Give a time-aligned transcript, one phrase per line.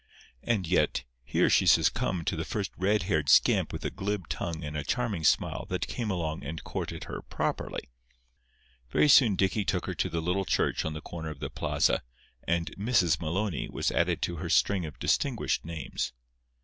[0.41, 4.63] And yet here she succumbed to the first red haired scamp with a glib tongue
[4.63, 7.87] and a charming smile that came along and courted her properly.
[8.89, 12.01] Very soon Dicky took her to the little church on the corner of the plaza,
[12.47, 13.21] and "Mrs.
[13.21, 16.13] Maloney" was added to her string of distinguished names.